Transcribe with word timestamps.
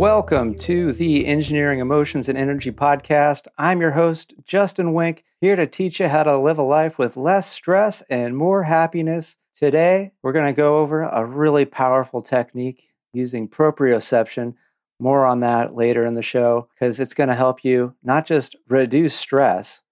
Welcome 0.00 0.54
to 0.60 0.94
the 0.94 1.26
Engineering 1.26 1.78
Emotions 1.78 2.30
and 2.30 2.38
Energy 2.38 2.72
Podcast. 2.72 3.46
I'm 3.58 3.82
your 3.82 3.90
host, 3.90 4.32
Justin 4.46 4.94
Wenck, 4.94 5.24
here 5.42 5.56
to 5.56 5.66
teach 5.66 6.00
you 6.00 6.08
how 6.08 6.22
to 6.22 6.38
live 6.38 6.56
a 6.56 6.62
life 6.62 6.96
with 6.96 7.18
less 7.18 7.50
stress 7.50 8.00
and 8.08 8.34
more 8.34 8.62
happiness. 8.62 9.36
Today, 9.54 10.12
we're 10.22 10.32
going 10.32 10.46
to 10.46 10.58
go 10.58 10.78
over 10.78 11.02
a 11.02 11.26
really 11.26 11.66
powerful 11.66 12.22
technique 12.22 12.88
using 13.12 13.46
proprioception. 13.46 14.54
More 14.98 15.26
on 15.26 15.40
that 15.40 15.74
later 15.74 16.06
in 16.06 16.14
the 16.14 16.22
show 16.22 16.68
because 16.72 16.98
it's 16.98 17.12
going 17.12 17.28
to 17.28 17.34
help 17.34 17.62
you 17.62 17.94
not 18.02 18.24
just 18.24 18.56
reduce 18.70 19.14
stress, 19.14 19.82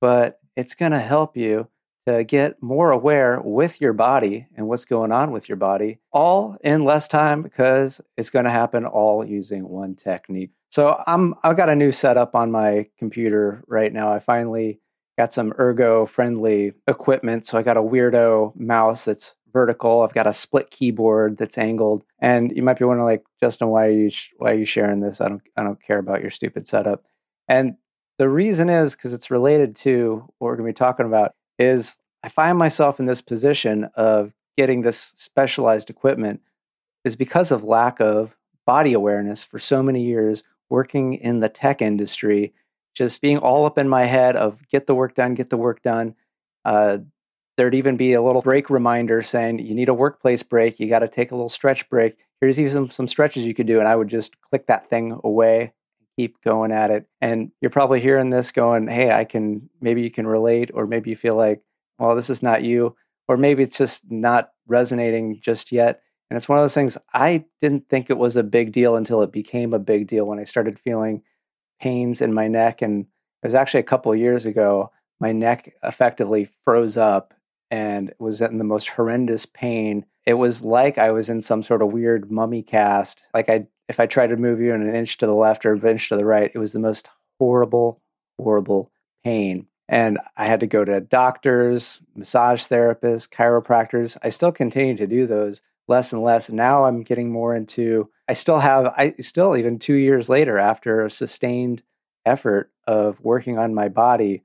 but 0.00 0.40
it's 0.56 0.74
going 0.74 0.92
to 0.92 0.98
help 0.98 1.36
you 1.36 1.68
to 2.08 2.24
get 2.24 2.62
more 2.62 2.90
aware 2.90 3.40
with 3.42 3.80
your 3.80 3.92
body 3.92 4.46
and 4.56 4.68
what's 4.68 4.84
going 4.84 5.12
on 5.12 5.30
with 5.30 5.48
your 5.48 5.56
body, 5.56 5.98
all 6.12 6.56
in 6.62 6.84
less 6.84 7.08
time 7.08 7.42
because 7.42 8.00
it's 8.16 8.30
going 8.30 8.44
to 8.44 8.50
happen 8.50 8.84
all 8.84 9.24
using 9.24 9.68
one 9.68 9.94
technique. 9.94 10.50
So 10.70 11.02
I'm 11.06 11.34
I've 11.42 11.56
got 11.56 11.70
a 11.70 11.76
new 11.76 11.92
setup 11.92 12.34
on 12.34 12.50
my 12.50 12.88
computer 12.98 13.62
right 13.66 13.92
now. 13.92 14.12
I 14.12 14.18
finally 14.18 14.80
got 15.16 15.32
some 15.32 15.52
ergo 15.58 16.06
friendly 16.06 16.72
equipment. 16.86 17.46
So 17.46 17.58
I 17.58 17.62
got 17.62 17.76
a 17.76 17.82
weirdo 17.82 18.54
mouse 18.54 19.04
that's 19.04 19.34
vertical. 19.52 20.02
I've 20.02 20.14
got 20.14 20.26
a 20.26 20.32
split 20.32 20.70
keyboard 20.70 21.36
that's 21.38 21.58
angled. 21.58 22.04
And 22.20 22.54
you 22.54 22.62
might 22.62 22.78
be 22.78 22.84
wondering, 22.84 23.06
like, 23.06 23.24
Justin, 23.40 23.68
why 23.68 23.86
are 23.86 23.90
you 23.90 24.10
why 24.36 24.52
are 24.52 24.58
you 24.58 24.66
sharing 24.66 25.00
this? 25.00 25.20
I 25.20 25.28
don't 25.28 25.42
I 25.56 25.62
don't 25.62 25.82
care 25.82 25.98
about 25.98 26.22
your 26.22 26.30
stupid 26.30 26.68
setup. 26.68 27.04
And 27.48 27.76
the 28.18 28.28
reason 28.28 28.68
is 28.68 28.94
because 28.94 29.12
it's 29.12 29.30
related 29.30 29.76
to 29.76 30.24
what 30.38 30.48
we're 30.48 30.56
going 30.56 30.66
to 30.66 30.72
be 30.72 30.78
talking 30.78 31.06
about 31.06 31.32
is 31.58 31.96
I 32.22 32.28
find 32.28 32.58
myself 32.58 32.98
in 32.98 33.06
this 33.06 33.20
position 33.20 33.88
of 33.94 34.32
getting 34.56 34.82
this 34.82 35.12
specialized 35.16 35.88
equipment 35.88 36.40
is 37.04 37.16
because 37.16 37.50
of 37.50 37.62
lack 37.62 38.00
of 38.00 38.36
body 38.66 38.92
awareness 38.92 39.44
for 39.44 39.58
so 39.58 39.82
many 39.82 40.02
years 40.02 40.42
working 40.68 41.14
in 41.14 41.40
the 41.40 41.48
tech 41.48 41.80
industry, 41.80 42.52
just 42.94 43.22
being 43.22 43.38
all 43.38 43.64
up 43.64 43.78
in 43.78 43.88
my 43.88 44.04
head 44.04 44.36
of 44.36 44.66
get 44.68 44.86
the 44.86 44.94
work 44.94 45.14
done, 45.14 45.34
get 45.34 45.48
the 45.48 45.56
work 45.56 45.82
done. 45.82 46.14
Uh, 46.64 46.98
there'd 47.56 47.74
even 47.74 47.96
be 47.96 48.12
a 48.12 48.22
little 48.22 48.42
break 48.42 48.68
reminder 48.68 49.22
saying 49.22 49.60
you 49.60 49.74
need 49.74 49.88
a 49.88 49.94
workplace 49.94 50.42
break, 50.42 50.78
you 50.78 50.88
got 50.88 50.98
to 50.98 51.08
take 51.08 51.30
a 51.30 51.34
little 51.34 51.48
stretch 51.48 51.88
break. 51.88 52.16
Here's 52.40 52.60
even 52.60 52.72
some, 52.72 52.90
some 52.90 53.08
stretches 53.08 53.44
you 53.44 53.54
could 53.54 53.66
do, 53.66 53.78
and 53.78 53.88
I 53.88 53.96
would 53.96 54.08
just 54.08 54.40
click 54.42 54.66
that 54.66 54.90
thing 54.90 55.18
away 55.24 55.72
keep 56.18 56.42
going 56.42 56.72
at 56.72 56.90
it. 56.90 57.06
And 57.20 57.52
you're 57.60 57.70
probably 57.70 58.00
hearing 58.00 58.30
this 58.30 58.50
going, 58.50 58.88
hey, 58.88 59.12
I 59.12 59.24
can, 59.24 59.70
maybe 59.80 60.02
you 60.02 60.10
can 60.10 60.26
relate, 60.26 60.72
or 60.74 60.86
maybe 60.86 61.10
you 61.10 61.16
feel 61.16 61.36
like, 61.36 61.62
well, 61.98 62.14
this 62.14 62.30
is 62.30 62.42
not 62.42 62.62
you, 62.62 62.96
or 63.28 63.36
maybe 63.36 63.62
it's 63.62 63.78
just 63.78 64.10
not 64.10 64.50
resonating 64.66 65.40
just 65.40 65.72
yet. 65.72 66.02
And 66.30 66.36
it's 66.36 66.48
one 66.48 66.58
of 66.58 66.62
those 66.62 66.74
things 66.74 66.98
I 67.14 67.44
didn't 67.60 67.88
think 67.88 68.10
it 68.10 68.18
was 68.18 68.36
a 68.36 68.42
big 68.42 68.72
deal 68.72 68.96
until 68.96 69.22
it 69.22 69.32
became 69.32 69.72
a 69.72 69.78
big 69.78 70.08
deal 70.08 70.26
when 70.26 70.38
I 70.38 70.44
started 70.44 70.78
feeling 70.78 71.22
pains 71.80 72.20
in 72.20 72.34
my 72.34 72.48
neck. 72.48 72.82
And 72.82 73.06
it 73.42 73.46
was 73.46 73.54
actually 73.54 73.80
a 73.80 73.84
couple 73.84 74.14
years 74.14 74.44
ago, 74.44 74.90
my 75.20 75.32
neck 75.32 75.74
effectively 75.82 76.48
froze 76.64 76.96
up 76.96 77.34
and 77.70 78.12
was 78.18 78.40
in 78.40 78.58
the 78.58 78.64
most 78.64 78.88
horrendous 78.88 79.46
pain. 79.46 80.04
It 80.26 80.34
was 80.34 80.62
like 80.62 80.98
I 80.98 81.10
was 81.10 81.28
in 81.28 81.40
some 81.40 81.62
sort 81.62 81.82
of 81.82 81.92
weird 81.92 82.30
mummy 82.30 82.62
cast. 82.62 83.26
Like 83.34 83.48
I, 83.48 83.66
if 83.88 83.98
I 83.98 84.06
tried 84.06 84.28
to 84.28 84.36
move 84.36 84.60
you 84.60 84.74
an 84.74 84.94
inch 84.94 85.16
to 85.18 85.26
the 85.26 85.34
left 85.34 85.64
or 85.64 85.72
an 85.72 85.86
inch 85.86 86.08
to 86.10 86.16
the 86.16 86.24
right, 86.24 86.50
it 86.54 86.58
was 86.58 86.72
the 86.72 86.78
most 86.78 87.08
horrible, 87.38 88.02
horrible 88.38 88.90
pain. 89.24 89.66
And 89.88 90.18
I 90.36 90.46
had 90.46 90.60
to 90.60 90.66
go 90.66 90.84
to 90.84 91.00
doctors, 91.00 92.00
massage 92.14 92.62
therapists, 92.64 93.28
chiropractors. 93.28 94.16
I 94.22 94.28
still 94.28 94.52
continue 94.52 94.96
to 94.96 95.06
do 95.06 95.26
those 95.26 95.62
less 95.86 96.12
and 96.12 96.22
less. 96.22 96.50
Now 96.50 96.84
I'm 96.84 97.02
getting 97.02 97.30
more 97.30 97.56
into, 97.56 98.10
I 98.28 98.34
still 98.34 98.58
have, 98.58 98.86
I 98.86 99.14
still, 99.20 99.56
even 99.56 99.78
two 99.78 99.94
years 99.94 100.28
later, 100.28 100.58
after 100.58 101.04
a 101.04 101.10
sustained 101.10 101.82
effort 102.26 102.70
of 102.86 103.18
working 103.20 103.58
on 103.58 103.74
my 103.74 103.88
body, 103.88 104.42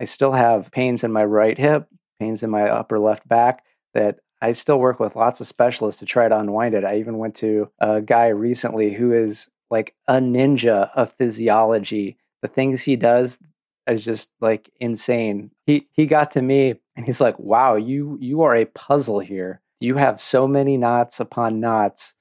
I 0.00 0.04
still 0.04 0.32
have 0.32 0.70
pains 0.70 1.02
in 1.02 1.12
my 1.12 1.24
right 1.24 1.58
hip, 1.58 1.88
pains 2.20 2.44
in 2.44 2.50
my 2.50 2.68
upper 2.68 2.98
left 2.98 3.26
back 3.26 3.64
that 3.94 4.20
I 4.40 4.52
still 4.52 4.78
work 4.78 5.00
with 5.00 5.16
lots 5.16 5.40
of 5.40 5.46
specialists 5.46 6.00
to 6.00 6.06
try 6.06 6.28
to 6.28 6.38
unwind 6.38 6.74
it. 6.74 6.84
I 6.84 6.98
even 6.98 7.18
went 7.18 7.34
to 7.36 7.70
a 7.78 8.00
guy 8.00 8.28
recently 8.28 8.92
who 8.92 9.12
is 9.12 9.48
like 9.70 9.94
a 10.06 10.14
ninja 10.14 10.90
of 10.94 11.12
physiology. 11.14 12.18
The 12.42 12.48
things 12.48 12.82
he 12.82 12.96
does, 12.96 13.38
is 13.86 14.04
just 14.04 14.30
like 14.40 14.70
insane. 14.80 15.50
He 15.66 15.88
he 15.92 16.06
got 16.06 16.32
to 16.32 16.42
me 16.42 16.74
and 16.96 17.06
he's 17.06 17.20
like, 17.20 17.38
"Wow, 17.38 17.76
you 17.76 18.18
you 18.20 18.42
are 18.42 18.54
a 18.54 18.64
puzzle 18.66 19.20
here. 19.20 19.60
You 19.80 19.96
have 19.96 20.20
so 20.20 20.46
many 20.46 20.76
knots 20.76 21.20
upon 21.20 21.60
knots 21.60 22.14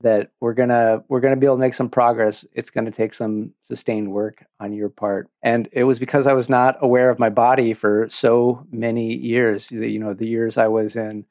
that 0.00 0.30
we're 0.40 0.54
gonna 0.54 1.02
we're 1.08 1.20
gonna 1.20 1.36
be 1.36 1.46
able 1.46 1.56
to 1.56 1.60
make 1.60 1.74
some 1.74 1.88
progress. 1.88 2.46
It's 2.52 2.70
gonna 2.70 2.90
take 2.90 3.14
some 3.14 3.52
sustained 3.62 4.12
work 4.12 4.44
on 4.60 4.72
your 4.72 4.88
part." 4.88 5.28
And 5.42 5.68
it 5.72 5.84
was 5.84 5.98
because 5.98 6.26
I 6.26 6.34
was 6.34 6.48
not 6.48 6.76
aware 6.80 7.10
of 7.10 7.18
my 7.18 7.30
body 7.30 7.74
for 7.74 8.08
so 8.08 8.66
many 8.70 9.14
years. 9.14 9.72
You 9.72 9.98
know, 9.98 10.14
the 10.14 10.28
years 10.28 10.56
I 10.58 10.68
was 10.68 10.94
in 10.96 11.24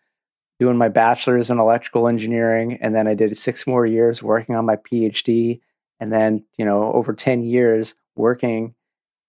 doing 0.59 0.77
my 0.77 0.89
bachelor's 0.89 1.49
in 1.49 1.59
electrical 1.59 2.07
engineering, 2.07 2.79
and 2.81 2.93
then 2.95 3.07
I 3.07 3.13
did 3.13 3.37
six 3.37 3.67
more 3.67 3.85
years 3.85 4.23
working 4.23 4.55
on 4.55 4.65
my 4.65 4.75
PhD, 4.75 5.61
and 5.99 6.11
then 6.11 6.43
you 6.57 6.65
know 6.65 6.91
over 6.93 7.13
ten 7.13 7.43
years 7.43 7.95
working 8.15 8.73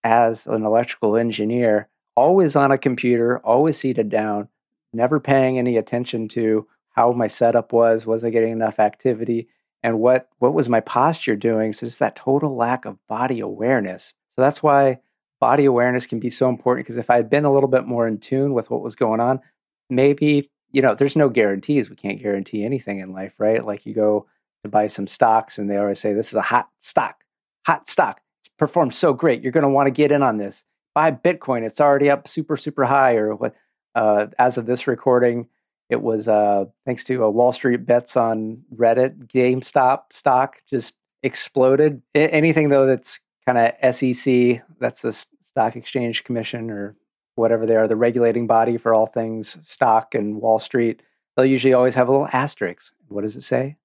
as 0.04 0.47
an 0.47 0.64
electrical 0.64 1.16
engineer, 1.16 1.88
always 2.16 2.56
on 2.56 2.70
a 2.70 2.78
computer, 2.78 3.38
always 3.38 3.78
seated 3.78 4.09
down, 4.09 4.48
never 4.92 5.20
paying 5.20 5.59
any 5.59 5.76
attention 5.76 6.28
to 6.28 6.66
how 6.91 7.12
my 7.12 7.26
setup 7.26 7.72
was, 7.72 8.06
was 8.06 8.25
I 8.25 8.31
getting 8.31 8.53
enough 8.53 8.78
activity, 8.78 9.48
and 9.82 10.00
what 10.00 10.28
what 10.38 10.54
was 10.54 10.69
my 10.69 10.81
posture 10.81 11.37
doing? 11.37 11.72
So 11.72 11.87
just 11.87 12.00
that 12.00 12.16
total 12.16 12.56
lack 12.56 12.84
of 12.84 12.98
body 13.06 13.41
awareness. 13.41 14.12
So 14.34 14.42
that's 14.42 14.62
why 14.62 14.98
body 15.41 15.64
awareness 15.64 16.06
can 16.06 16.19
be 16.19 16.31
so 16.31 16.48
important 16.48 16.87
because 16.87 16.98
if 16.98 17.10
I 17.10 17.16
had 17.16 17.31
been 17.31 17.44
a 17.44 17.53
little 17.53 17.69
bit 17.69 17.87
more 17.87 18.08
in 18.08 18.19
tune 18.19 18.54
with 18.54 18.70
what 18.70 18.82
was 18.82 18.97
going 18.97 19.20
on, 19.20 19.41
maybe 19.88 20.50
you 20.70 20.82
know, 20.82 20.94
there's 20.94 21.16
no 21.16 21.28
guarantees. 21.28 21.88
We 21.88 21.97
can't 21.97 22.20
guarantee 22.20 22.64
anything 22.64 22.98
in 22.98 23.12
life, 23.12 23.34
right? 23.38 23.64
Like 23.64 23.87
you 23.87 23.94
go 23.94 24.26
to 24.64 24.69
buy 24.69 24.88
some 24.88 25.06
stocks 25.06 25.58
and 25.58 25.70
they 25.70 25.76
always 25.76 25.98
say 26.00 26.12
this 26.12 26.28
is 26.28 26.34
a 26.34 26.42
hot 26.42 26.69
stock, 26.78 27.25
hot 27.64 27.88
stock 27.88 28.20
performed 28.58 28.94
so 28.94 29.12
great. 29.12 29.42
You're 29.42 29.52
going 29.52 29.62
to 29.62 29.69
want 29.69 29.86
to 29.86 29.91
get 29.92 30.12
in 30.12 30.22
on 30.22 30.36
this. 30.36 30.64
Buy 30.94 31.10
Bitcoin. 31.12 31.62
It's 31.62 31.80
already 31.80 32.10
up 32.10 32.28
super, 32.28 32.56
super 32.56 32.84
high. 32.84 33.14
Or 33.14 33.34
what? 33.34 33.54
Uh, 33.94 34.26
as 34.38 34.58
of 34.58 34.66
this 34.66 34.86
recording, 34.86 35.48
it 35.88 36.02
was 36.02 36.28
uh, 36.28 36.66
thanks 36.84 37.04
to 37.04 37.24
a 37.24 37.30
Wall 37.30 37.52
Street 37.52 37.86
bets 37.86 38.16
on 38.16 38.62
Reddit. 38.74 39.26
GameStop 39.26 40.12
stock 40.12 40.58
just 40.69 40.94
exploded. 41.22 42.02
I- 42.14 42.20
anything 42.20 42.69
though 42.69 42.86
that's 42.86 43.20
kind 43.46 43.58
of 43.58 43.94
SEC, 43.94 44.62
that's 44.78 45.02
the 45.02 45.12
Stock 45.12 45.76
Exchange 45.76 46.25
Commission 46.25 46.70
or 46.70 46.94
whatever 47.34 47.66
they 47.66 47.76
are, 47.76 47.88
the 47.88 47.96
regulating 47.96 48.46
body 48.46 48.76
for 48.76 48.92
all 48.92 49.06
things 49.06 49.58
stock 49.62 50.14
and 50.14 50.40
Wall 50.40 50.58
Street. 50.58 51.02
They'll 51.36 51.46
usually 51.46 51.72
always 51.72 51.94
have 51.94 52.08
a 52.08 52.12
little 52.12 52.28
asterisk. 52.32 52.92
What 53.08 53.22
does 53.22 53.36
it 53.36 53.42
say? 53.42 53.76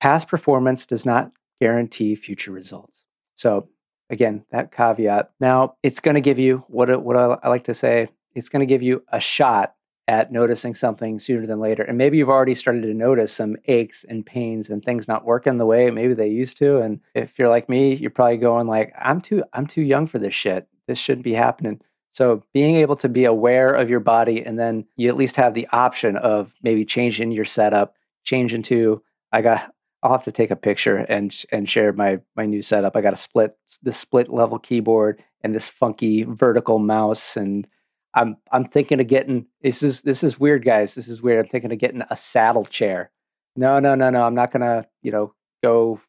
Past 0.00 0.28
performance 0.28 0.86
does 0.86 1.04
not 1.04 1.32
guarantee 1.60 2.14
future 2.14 2.52
results. 2.52 3.04
So 3.34 3.68
Again, 4.10 4.44
that 4.50 4.70
caveat. 4.70 5.30
Now, 5.40 5.76
it's 5.82 6.00
going 6.00 6.14
to 6.14 6.20
give 6.20 6.38
you 6.38 6.64
what 6.68 7.02
what 7.02 7.16
I 7.16 7.48
like 7.48 7.64
to 7.64 7.74
say. 7.74 8.08
It's 8.34 8.48
going 8.48 8.60
to 8.60 8.66
give 8.66 8.82
you 8.82 9.04
a 9.10 9.20
shot 9.20 9.74
at 10.06 10.30
noticing 10.30 10.74
something 10.74 11.18
sooner 11.18 11.46
than 11.46 11.60
later. 11.60 11.82
And 11.82 11.96
maybe 11.96 12.18
you've 12.18 12.28
already 12.28 12.54
started 12.54 12.82
to 12.82 12.92
notice 12.92 13.32
some 13.32 13.56
aches 13.66 14.04
and 14.06 14.24
pains 14.24 14.68
and 14.68 14.84
things 14.84 15.08
not 15.08 15.24
working 15.24 15.56
the 15.56 15.66
way 15.66 15.90
maybe 15.90 16.14
they 16.14 16.28
used 16.28 16.58
to. 16.58 16.78
And 16.78 17.00
if 17.14 17.38
you're 17.38 17.48
like 17.48 17.68
me, 17.68 17.94
you're 17.94 18.10
probably 18.10 18.36
going 18.36 18.66
like, 18.66 18.92
I'm 18.98 19.20
too 19.20 19.44
I'm 19.52 19.66
too 19.66 19.82
young 19.82 20.06
for 20.06 20.18
this 20.18 20.34
shit. 20.34 20.68
This 20.86 20.98
shouldn't 20.98 21.24
be 21.24 21.32
happening. 21.32 21.80
So 22.10 22.44
being 22.52 22.76
able 22.76 22.96
to 22.96 23.08
be 23.08 23.24
aware 23.24 23.70
of 23.70 23.90
your 23.90 24.00
body 24.00 24.44
and 24.44 24.58
then 24.58 24.84
you 24.96 25.08
at 25.08 25.16
least 25.16 25.36
have 25.36 25.54
the 25.54 25.66
option 25.72 26.16
of 26.16 26.54
maybe 26.62 26.84
changing 26.84 27.32
your 27.32 27.44
setup, 27.44 27.96
change 28.22 28.52
into 28.54 29.02
I 29.32 29.42
got 29.42 29.72
I'll 30.04 30.12
have 30.12 30.24
to 30.24 30.32
take 30.32 30.50
a 30.50 30.56
picture 30.56 30.98
and 30.98 31.34
and 31.50 31.68
share 31.68 31.92
my 31.94 32.20
my 32.36 32.44
new 32.44 32.60
setup. 32.60 32.94
I 32.94 33.00
got 33.00 33.14
a 33.14 33.16
split 33.16 33.56
this 33.82 33.98
split 33.98 34.30
level 34.30 34.58
keyboard 34.58 35.24
and 35.42 35.54
this 35.54 35.66
funky 35.66 36.24
vertical 36.24 36.78
mouse 36.78 37.36
and 37.36 37.66
I'm 38.12 38.36
I'm 38.52 38.66
thinking 38.66 39.00
of 39.00 39.08
getting 39.08 39.46
this 39.62 39.82
is 39.82 40.02
this 40.02 40.22
is 40.22 40.38
weird 40.38 40.64
guys. 40.64 40.94
This 40.94 41.08
is 41.08 41.22
weird. 41.22 41.46
I'm 41.46 41.50
thinking 41.50 41.72
of 41.72 41.78
getting 41.78 42.02
a 42.10 42.16
saddle 42.16 42.66
chair. 42.66 43.10
No, 43.56 43.80
no, 43.80 43.94
no, 43.94 44.10
no. 44.10 44.22
I'm 44.22 44.34
not 44.34 44.52
going 44.52 44.62
to, 44.62 44.86
you 45.02 45.10
know, 45.10 45.32
go 45.62 46.00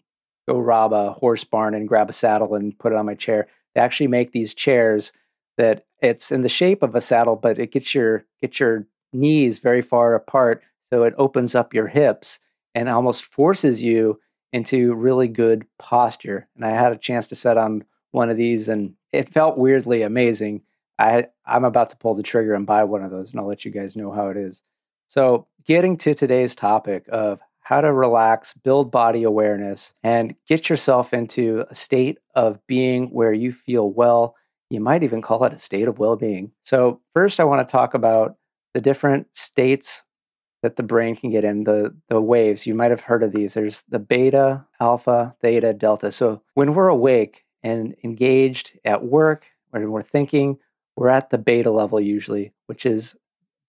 go 0.47 0.59
rob 0.59 0.93
a 0.93 1.13
horse 1.13 1.43
barn 1.43 1.73
and 1.73 1.87
grab 1.87 2.09
a 2.09 2.13
saddle 2.13 2.53
and 2.53 2.77
put 2.77 2.91
it 2.91 2.97
on 2.97 3.05
my 3.05 3.15
chair. 3.15 3.47
They 3.73 3.81
actually 3.81 4.07
make 4.07 4.31
these 4.31 4.53
chairs 4.53 5.11
that 5.57 5.85
it's 6.01 6.31
in 6.31 6.41
the 6.41 6.49
shape 6.49 6.83
of 6.83 6.95
a 6.95 7.01
saddle, 7.01 7.35
but 7.35 7.57
it 7.57 7.71
gets 7.71 7.95
your 7.95 8.25
gets 8.41 8.59
your 8.59 8.85
knees 9.13 9.59
very 9.59 9.81
far 9.81 10.15
apart 10.15 10.61
so 10.91 11.03
it 11.03 11.13
opens 11.17 11.55
up 11.55 11.73
your 11.73 11.87
hips 11.87 12.39
and 12.75 12.89
almost 12.89 13.25
forces 13.25 13.81
you 13.81 14.19
into 14.53 14.93
really 14.93 15.27
good 15.27 15.65
posture. 15.79 16.47
And 16.55 16.63
I 16.63 16.71
had 16.71 16.91
a 16.91 16.97
chance 16.97 17.27
to 17.29 17.35
set 17.35 17.57
on 17.57 17.85
one 18.11 18.29
of 18.29 18.37
these 18.37 18.67
and 18.67 18.93
it 19.11 19.33
felt 19.33 19.57
weirdly 19.57 20.03
amazing. 20.03 20.61
I 20.99 21.27
I'm 21.45 21.65
about 21.65 21.89
to 21.89 21.97
pull 21.97 22.13
the 22.13 22.23
trigger 22.23 22.53
and 22.53 22.65
buy 22.67 22.83
one 22.83 23.03
of 23.03 23.11
those 23.11 23.31
and 23.31 23.39
I'll 23.39 23.47
let 23.47 23.65
you 23.65 23.71
guys 23.71 23.95
know 23.95 24.11
how 24.11 24.27
it 24.27 24.37
is. 24.37 24.63
So, 25.07 25.47
getting 25.65 25.97
to 25.97 26.13
today's 26.13 26.55
topic 26.55 27.05
of 27.11 27.39
how 27.59 27.81
to 27.81 27.91
relax, 27.91 28.53
build 28.53 28.91
body 28.91 29.23
awareness, 29.23 29.93
and 30.03 30.35
get 30.47 30.69
yourself 30.69 31.13
into 31.13 31.65
a 31.69 31.75
state 31.75 32.19
of 32.35 32.65
being 32.67 33.07
where 33.07 33.33
you 33.33 33.51
feel 33.51 33.89
well. 33.89 34.35
You 34.69 34.79
might 34.79 35.03
even 35.03 35.21
call 35.21 35.43
it 35.45 35.53
a 35.53 35.59
state 35.59 35.87
of 35.87 35.99
well 35.99 36.15
being. 36.15 36.51
So, 36.63 37.01
first, 37.13 37.39
I 37.39 37.43
want 37.43 37.67
to 37.67 37.71
talk 37.71 37.93
about 37.93 38.37
the 38.73 38.81
different 38.81 39.27
states 39.33 40.03
that 40.65 40.75
the 40.75 40.83
brain 40.83 41.15
can 41.15 41.29
get 41.29 41.43
in, 41.43 41.63
the, 41.63 41.95
the 42.09 42.19
waves. 42.19 42.65
You 42.65 42.73
might 42.73 42.89
have 42.89 43.01
heard 43.01 43.21
of 43.21 43.31
these. 43.31 43.53
There's 43.53 43.83
the 43.87 43.99
beta, 43.99 44.65
alpha, 44.79 45.35
theta, 45.41 45.73
delta. 45.73 46.11
So, 46.11 46.41
when 46.55 46.73
we're 46.73 46.87
awake 46.87 47.45
and 47.61 47.95
engaged 48.03 48.79
at 48.83 49.05
work, 49.05 49.45
when 49.69 49.91
we're 49.91 50.01
thinking, 50.01 50.57
we're 50.95 51.09
at 51.09 51.29
the 51.29 51.37
beta 51.37 51.69
level 51.69 51.99
usually, 51.99 52.53
which 52.65 52.85
is 52.85 53.15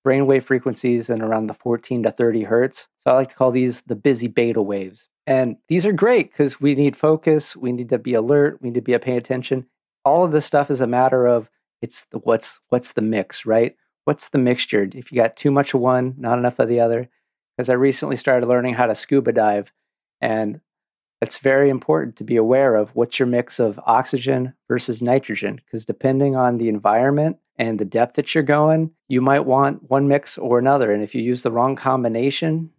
brainwave 0.07 0.45
frequencies 0.45 1.11
in 1.11 1.21
around 1.21 1.49
the 1.49 1.55
14 1.55 2.05
to 2.05 2.11
30 2.11 2.45
hertz. 2.45 2.89
So 2.99 3.11
I 3.11 3.15
like 3.15 3.29
to 3.31 3.35
call 3.35 3.51
these 3.51 3.83
the 3.83 3.97
busy 3.97 4.29
beta 4.29 4.63
waves. 4.63 5.09
And 5.27 5.57
these 5.69 5.85
are 5.85 5.93
great 5.93 6.31
because 6.31 6.61
we 6.61 6.77
need 6.77 6.97
focus, 6.97 7.57
we 7.57 7.73
need 7.73 7.89
to 7.89 7.99
be 7.99 8.15
alert, 8.15 8.59
we 8.63 8.71
need 8.71 8.77
to 8.77 8.81
be 8.81 8.97
paying 8.99 9.19
attention. 9.19 9.67
All 10.05 10.25
of 10.25 10.31
this 10.31 10.47
stuff 10.47 10.71
is 10.71 10.81
a 10.81 10.87
matter 10.87 11.27
of 11.27 11.51
it's 11.83 12.07
the, 12.07 12.19
what's 12.19 12.61
what's 12.69 12.93
the 12.93 13.03
mix, 13.03 13.45
right? 13.45 13.75
What's 14.07 14.29
the 14.29 14.39
mixture? 14.39 14.89
If 14.95 15.11
you 15.11 15.21
got 15.21 15.37
too 15.37 15.51
much 15.51 15.75
of 15.75 15.81
one, 15.81 16.15
not 16.17 16.39
enough 16.39 16.61
of 16.61 16.69
the 16.69 16.79
other. 16.79 17.09
Because 17.57 17.69
I 17.69 17.73
recently 17.73 18.17
started 18.17 18.47
learning 18.47 18.75
how 18.75 18.87
to 18.87 18.95
scuba 18.95 19.33
dive, 19.33 19.73
and 20.21 20.61
it's 21.21 21.39
very 21.39 21.71
important 21.71 22.15
to 22.17 22.25
be 22.25 22.37
aware 22.37 22.77
of 22.77 22.91
what's 22.95 23.19
your 23.19 23.27
mix 23.27 23.59
of 23.59 23.81
oxygen 23.85 24.55
versus 24.69 25.03
nitrogen. 25.03 25.61
Because 25.65 25.85
depending 25.85 26.37
on 26.37 26.59
the 26.59 26.69
environment 26.69 27.39
and 27.57 27.81
the 27.81 27.85
depth 27.85 28.15
that 28.15 28.33
you're 28.33 28.45
going, 28.45 28.93
you 29.09 29.21
might 29.21 29.45
want 29.45 29.91
one 29.91 30.07
mix 30.07 30.39
or 30.39 30.61
another. 30.61 30.93
And 30.93 31.03
if 31.03 31.13
you 31.13 31.23
use 31.23 31.43
the 31.43 31.51
wrong 31.51 31.75
combination 31.75 32.71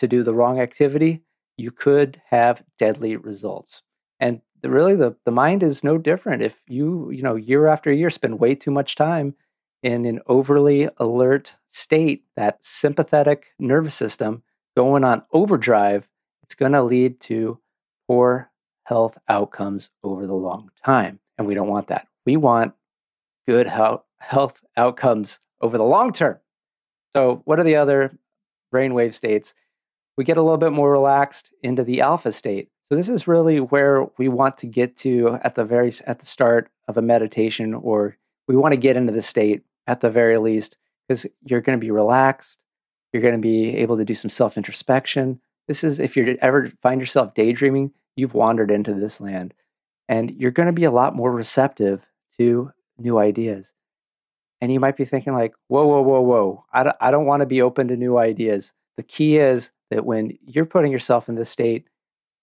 to 0.00 0.08
do 0.08 0.24
the 0.24 0.34
wrong 0.34 0.58
activity, 0.58 1.22
you 1.56 1.70
could 1.70 2.20
have 2.30 2.64
deadly 2.80 3.14
results. 3.14 3.82
And 4.18 4.40
really, 4.64 4.96
the, 4.96 5.14
the 5.24 5.30
mind 5.30 5.62
is 5.62 5.84
no 5.84 5.98
different. 5.98 6.42
If 6.42 6.62
you, 6.66 7.12
you 7.12 7.22
know, 7.22 7.36
year 7.36 7.68
after 7.68 7.92
year 7.92 8.10
spend 8.10 8.40
way 8.40 8.56
too 8.56 8.72
much 8.72 8.96
time 8.96 9.36
in 9.84 10.06
an 10.06 10.18
overly 10.26 10.88
alert 10.96 11.56
state, 11.68 12.24
that 12.36 12.64
sympathetic 12.64 13.52
nervous 13.58 13.94
system 13.94 14.42
going 14.74 15.04
on 15.04 15.22
overdrive, 15.30 16.08
it's 16.42 16.54
going 16.54 16.72
to 16.72 16.82
lead 16.82 17.20
to 17.20 17.60
poor 18.08 18.50
health 18.84 19.18
outcomes 19.28 19.90
over 20.02 20.26
the 20.26 20.34
long 20.34 20.70
time. 20.82 21.20
And 21.36 21.46
we 21.46 21.54
don't 21.54 21.68
want 21.68 21.88
that. 21.88 22.08
We 22.24 22.38
want 22.38 22.72
good 23.46 23.66
health, 23.68 24.04
health 24.18 24.62
outcomes 24.74 25.38
over 25.60 25.76
the 25.76 25.84
long 25.84 26.14
term. 26.14 26.38
So, 27.14 27.42
what 27.44 27.60
are 27.60 27.64
the 27.64 27.76
other 27.76 28.18
brainwave 28.72 29.12
states? 29.12 29.52
We 30.16 30.24
get 30.24 30.38
a 30.38 30.42
little 30.42 30.58
bit 30.58 30.72
more 30.72 30.90
relaxed 30.90 31.52
into 31.62 31.84
the 31.84 32.00
alpha 32.00 32.32
state. 32.32 32.70
So 32.88 32.96
this 32.96 33.08
is 33.08 33.28
really 33.28 33.60
where 33.60 34.06
we 34.18 34.28
want 34.28 34.58
to 34.58 34.66
get 34.66 34.96
to 34.98 35.38
at 35.42 35.56
the 35.56 35.64
very 35.64 35.92
at 36.06 36.20
the 36.20 36.26
start 36.26 36.70
of 36.88 36.96
a 36.96 37.02
meditation, 37.02 37.74
or 37.74 38.16
we 38.46 38.56
want 38.56 38.72
to 38.72 38.80
get 38.80 38.96
into 38.96 39.12
the 39.12 39.22
state 39.22 39.62
at 39.86 40.00
the 40.00 40.10
very 40.10 40.38
least, 40.38 40.76
because 41.06 41.26
you're 41.44 41.60
going 41.60 41.78
to 41.78 41.84
be 41.84 41.90
relaxed. 41.90 42.58
You're 43.12 43.22
going 43.22 43.34
to 43.34 43.40
be 43.40 43.76
able 43.76 43.96
to 43.96 44.04
do 44.04 44.14
some 44.14 44.30
self 44.30 44.56
introspection. 44.56 45.40
This 45.68 45.84
is 45.84 46.00
if 46.00 46.16
you 46.16 46.36
ever 46.40 46.72
find 46.82 47.00
yourself 47.00 47.34
daydreaming, 47.34 47.92
you've 48.16 48.34
wandered 48.34 48.70
into 48.70 48.94
this 48.94 49.20
land, 49.20 49.54
and 50.08 50.30
you're 50.32 50.50
going 50.50 50.66
to 50.66 50.72
be 50.72 50.84
a 50.84 50.90
lot 50.90 51.14
more 51.14 51.32
receptive 51.32 52.06
to 52.38 52.72
new 52.98 53.18
ideas. 53.18 53.72
And 54.60 54.72
you 54.72 54.80
might 54.80 54.96
be 54.96 55.04
thinking, 55.04 55.34
like, 55.34 55.54
whoa, 55.68 55.86
whoa, 55.86 56.02
whoa, 56.02 56.20
whoa. 56.20 56.64
I 56.72 56.84
don't, 56.84 56.96
I 57.00 57.10
don't 57.10 57.26
want 57.26 57.40
to 57.40 57.46
be 57.46 57.60
open 57.60 57.88
to 57.88 57.96
new 57.96 58.18
ideas. 58.18 58.72
The 58.96 59.02
key 59.02 59.38
is 59.38 59.70
that 59.90 60.06
when 60.06 60.38
you're 60.44 60.64
putting 60.64 60.92
yourself 60.92 61.28
in 61.28 61.34
this 61.34 61.50
state, 61.50 61.86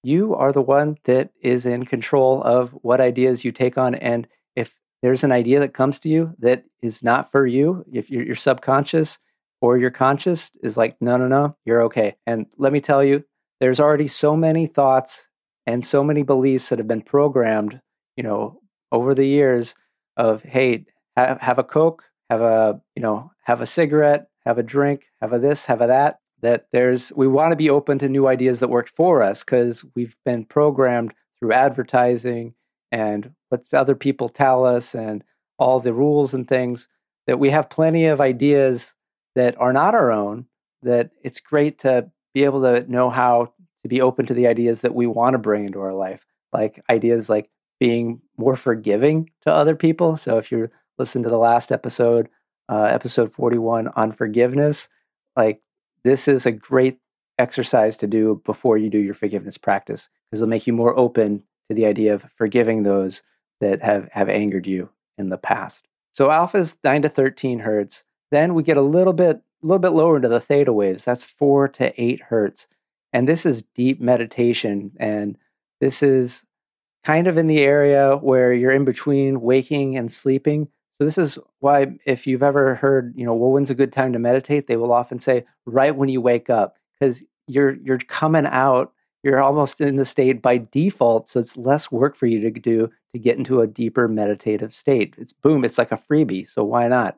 you 0.04 0.36
are 0.36 0.52
the 0.52 0.62
one 0.62 0.98
that 1.06 1.32
is 1.42 1.66
in 1.66 1.86
control 1.86 2.42
of 2.44 2.72
what 2.82 3.02
ideas 3.02 3.46
you 3.46 3.52
take 3.52 3.78
on. 3.78 3.96
And 3.96 4.28
if 4.56 4.76
there's 5.02 5.24
an 5.24 5.32
idea 5.32 5.60
that 5.60 5.74
comes 5.74 6.00
to 6.00 6.10
you 6.10 6.34
that 6.40 6.64
is 6.82 7.04
not 7.04 7.32
for 7.32 7.46
you, 7.48 7.86
if 7.92 8.10
your, 8.10 8.24
your 8.24 8.36
subconscious 8.36 9.20
or 9.62 9.78
your 9.78 9.92
conscious 9.92 10.52
is 10.64 10.78
like, 10.78 10.96
no, 11.02 11.18
no, 11.18 11.28
no, 11.28 11.56
you're 11.66 11.84
okay. 11.84 12.16
And 12.26 12.46
let 12.58 12.74
me 12.74 12.82
tell 12.82 13.04
you, 13.04 13.24
there's 13.60 13.80
already 13.80 14.08
so 14.08 14.36
many 14.36 14.68
thoughts 14.68 15.30
and 15.68 15.86
so 15.86 16.04
many 16.04 16.24
beliefs 16.24 16.70
that 16.70 16.80
have 16.80 16.88
been 16.88 17.02
programmed, 17.02 17.80
you 18.16 18.24
know, 18.24 18.60
over 18.92 19.16
the 19.16 19.26
years 19.26 19.76
of 20.18 20.44
hey 20.44 20.86
have, 21.16 21.40
have 21.40 21.60
a 21.60 21.64
coke 21.64 22.04
have 22.30 22.42
a 22.42 22.82
you 22.96 23.02
know 23.02 23.32
have 23.44 23.62
a 23.62 23.66
cigarette 23.66 24.28
have 24.46 24.58
a 24.58 24.64
drink 24.64 25.06
have 25.22 25.34
a 25.34 25.40
this 25.40 25.66
have 25.66 25.82
a 25.82 25.88
that 25.88 26.18
that 26.42 26.66
there's 26.72 27.12
we 27.14 27.28
want 27.28 27.52
to 27.52 27.56
be 27.56 27.70
open 27.70 28.00
to 28.00 28.10
new 28.10 28.28
ideas 28.28 28.60
that 28.60 28.70
work 28.70 28.90
for 28.96 29.22
us 29.22 29.44
because 29.44 29.86
we've 29.96 30.18
been 30.26 30.44
programmed 30.44 31.14
through 31.40 31.54
advertising 31.54 32.54
and 32.92 33.32
what 33.50 33.66
other 33.74 33.96
people 33.96 34.30
tell 34.30 34.66
us 34.66 34.94
and 34.94 35.24
all 35.58 35.80
the 35.80 35.94
rules 35.94 36.34
and 36.34 36.48
things 36.48 36.88
that 37.28 37.40
we 37.40 37.50
have 37.50 37.70
plenty 37.70 38.06
of 38.06 38.20
ideas 38.20 38.94
that 39.36 39.60
are 39.60 39.74
not 39.74 39.96
our 39.96 40.12
own 40.12 40.46
that 40.82 41.12
it's 41.24 41.40
great 41.40 41.80
to 41.80 42.10
be 42.34 42.44
able 42.44 42.62
to 42.62 42.90
know 42.92 43.10
how 43.10 43.54
to 43.84 43.88
be 43.88 44.02
open 44.02 44.26
to 44.26 44.34
the 44.34 44.48
ideas 44.48 44.82
that 44.82 44.96
we 44.96 45.08
want 45.08 45.34
to 45.34 45.38
bring 45.38 45.66
into 45.66 45.80
our 45.80 45.94
life 45.94 46.26
like 46.54 46.84
ideas 46.90 47.30
like 47.30 47.50
being 47.80 48.22
more 48.38 48.56
forgiving 48.56 49.30
to 49.42 49.52
other 49.52 49.76
people. 49.76 50.16
So 50.16 50.38
if 50.38 50.52
you 50.52 50.70
listen 51.00 51.24
to 51.24 51.30
the 51.30 51.38
last 51.38 51.72
episode, 51.72 52.30
uh, 52.70 52.84
episode 52.84 53.34
41 53.34 53.88
on 53.96 54.12
forgiveness, 54.12 54.88
like 55.36 55.62
this 56.04 56.28
is 56.28 56.46
a 56.46 56.52
great 56.52 57.00
exercise 57.40 57.98
to 57.98 58.08
do 58.08 58.42
before 58.46 58.78
you 58.78 58.90
do 58.90 59.00
your 59.00 59.16
forgiveness 59.16 59.58
practice 59.58 60.10
because 60.30 60.42
it'll 60.42 60.50
make 60.50 60.68
you 60.68 60.74
more 60.74 60.98
open 60.98 61.42
to 61.72 61.76
the 61.76 61.86
idea 61.86 62.14
of 62.14 62.26
forgiving 62.36 62.84
those 62.84 63.24
that 63.62 63.82
have, 63.82 64.10
have 64.12 64.30
angered 64.30 64.68
you 64.68 64.90
in 65.18 65.30
the 65.30 65.38
past. 65.38 65.88
So 66.12 66.30
alpha 66.30 66.58
is 66.58 66.78
9 66.84 67.04
to 67.04 67.10
13 67.10 67.60
hertz. 67.60 68.04
Then 68.30 68.54
we 68.54 68.64
get 68.64 68.78
a 68.78 68.82
little 68.82 69.14
bit 69.14 69.42
a 69.64 69.68
little 69.68 69.80
bit 69.80 69.90
lower 69.90 70.16
into 70.16 70.28
the 70.28 70.40
theta 70.40 70.74
waves. 70.74 71.04
That's 71.04 71.24
4 71.24 71.68
to 71.70 72.02
8 72.02 72.22
hertz. 72.24 72.68
And 73.14 73.28
this 73.28 73.46
is 73.46 73.64
deep 73.76 74.02
meditation 74.02 74.92
and 75.00 75.38
this 75.80 76.02
is 76.02 76.44
kind 77.04 77.28
of 77.28 77.38
in 77.38 77.48
the 77.48 77.60
area 77.60 78.16
where 78.16 78.54
you're 78.54 78.72
in 78.72 78.86
between 78.86 79.42
waking 79.42 79.98
and 79.98 80.12
sleeping. 80.12 80.68
So 80.98 81.06
this 81.06 81.18
is 81.18 81.38
why 81.60 81.98
if 82.06 82.28
you've 82.28 82.44
ever 82.44 82.76
heard, 82.76 83.14
you 83.16 83.26
know, 83.26 83.34
well, 83.34 83.52
when's 83.52 83.70
a 83.70 83.76
good 83.76 83.94
time 83.94 84.14
to 84.14 84.20
meditate? 84.20 84.68
They 84.68 84.78
will 84.78 84.92
often 84.92 85.20
say 85.20 85.46
right 85.66 85.96
when 85.96 86.10
you 86.10 86.22
wake 86.22 86.50
up 86.50 86.76
because 87.00 87.24
you're 87.48 87.74
you're 87.74 87.98
coming 87.98 88.46
out, 88.46 88.94
you're 89.24 89.42
almost 89.42 89.82
in 89.82 89.96
the 89.96 90.06
state 90.06 90.42
by 90.42 90.58
default, 90.72 91.30
so 91.30 91.40
it's 91.40 91.58
less 91.58 91.92
work 91.92 92.16
for 92.16 92.26
you 92.26 92.40
to 92.42 92.52
do 92.52 92.90
to 93.14 93.20
get 93.20 93.38
into 93.38 93.62
a 93.62 93.68
deeper 93.68 94.08
meditative 94.08 94.74
state. 94.74 95.16
It's 95.18 95.34
boom, 95.34 95.64
it's 95.64 95.78
like 95.78 95.92
a 95.92 95.98
freebie, 95.98 96.48
so 96.48 96.64
why 96.64 96.88
not? 96.88 97.18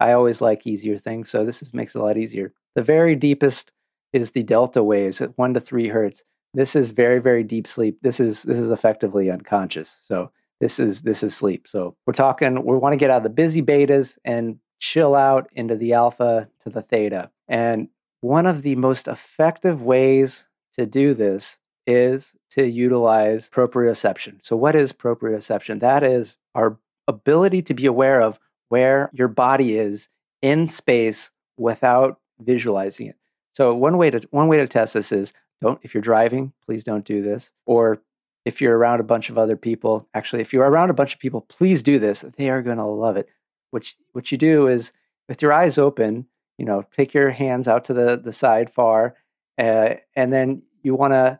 I 0.00 0.12
always 0.12 0.40
like 0.40 0.66
easier 0.66 0.96
things, 0.96 1.30
so 1.30 1.44
this 1.44 1.62
is, 1.62 1.72
makes 1.74 1.94
it 1.94 1.98
a 1.98 2.02
lot 2.02 2.16
easier. 2.16 2.52
The 2.74 2.82
very 2.82 3.14
deepest 3.14 3.72
is 4.12 4.30
the 4.30 4.42
delta 4.42 4.82
waves 4.82 5.20
at 5.20 5.36
1 5.38 5.54
to 5.54 5.60
3 5.60 5.88
hertz 5.88 6.24
this 6.54 6.76
is 6.76 6.90
very 6.90 7.18
very 7.18 7.42
deep 7.42 7.66
sleep 7.66 7.98
this 8.02 8.20
is 8.20 8.42
this 8.42 8.58
is 8.58 8.70
effectively 8.70 9.30
unconscious 9.30 10.00
so 10.02 10.30
this 10.60 10.78
is 10.78 11.02
this 11.02 11.22
is 11.22 11.34
sleep 11.34 11.66
so 11.66 11.96
we're 12.06 12.12
talking 12.12 12.64
we 12.64 12.76
want 12.76 12.92
to 12.92 12.98
get 12.98 13.10
out 13.10 13.18
of 13.18 13.22
the 13.22 13.30
busy 13.30 13.62
betas 13.62 14.18
and 14.24 14.58
chill 14.78 15.14
out 15.14 15.48
into 15.54 15.76
the 15.76 15.92
alpha 15.92 16.48
to 16.60 16.70
the 16.70 16.82
theta 16.82 17.30
and 17.48 17.88
one 18.20 18.46
of 18.46 18.62
the 18.62 18.76
most 18.76 19.08
effective 19.08 19.82
ways 19.82 20.44
to 20.74 20.86
do 20.86 21.14
this 21.14 21.58
is 21.86 22.34
to 22.50 22.66
utilize 22.66 23.50
proprioception. 23.50 24.42
So 24.42 24.56
what 24.56 24.74
is 24.74 24.92
proprioception? 24.92 25.80
That 25.80 26.02
is 26.02 26.36
our 26.54 26.78
ability 27.08 27.62
to 27.62 27.74
be 27.74 27.86
aware 27.86 28.20
of 28.20 28.38
where 28.68 29.10
your 29.12 29.28
body 29.28 29.76
is 29.76 30.08
in 30.40 30.66
space 30.66 31.30
without 31.56 32.20
visualizing 32.40 33.08
it. 33.08 33.16
So 33.54 33.74
one 33.74 33.98
way 33.98 34.10
to 34.10 34.26
one 34.30 34.48
way 34.48 34.58
to 34.58 34.66
test 34.66 34.94
this 34.94 35.12
is 35.12 35.34
don't 35.60 35.78
if 35.82 35.94
you're 35.94 36.02
driving 36.02 36.52
please 36.64 36.84
don't 36.84 37.04
do 37.04 37.22
this. 37.22 37.52
Or 37.66 38.00
if 38.44 38.60
you're 38.60 38.76
around 38.76 39.00
a 39.00 39.04
bunch 39.04 39.30
of 39.30 39.38
other 39.38 39.56
people 39.56 40.08
actually 40.14 40.42
if 40.42 40.52
you're 40.52 40.68
around 40.68 40.90
a 40.90 40.94
bunch 40.94 41.14
of 41.14 41.20
people 41.20 41.42
please 41.42 41.82
do 41.82 41.98
this. 41.98 42.24
They 42.36 42.50
are 42.50 42.62
going 42.62 42.78
to 42.78 42.84
love 42.84 43.16
it. 43.16 43.28
What 43.70 43.92
what 44.12 44.32
you 44.32 44.38
do 44.38 44.68
is 44.68 44.92
with 45.28 45.42
your 45.42 45.52
eyes 45.52 45.78
open 45.78 46.26
you 46.58 46.64
know 46.64 46.84
take 46.96 47.12
your 47.14 47.30
hands 47.30 47.68
out 47.68 47.84
to 47.86 47.94
the 47.94 48.16
the 48.16 48.32
side 48.32 48.70
far 48.70 49.16
uh, 49.58 49.94
and 50.16 50.32
then 50.32 50.62
you 50.82 50.94
want 50.94 51.12
to 51.12 51.38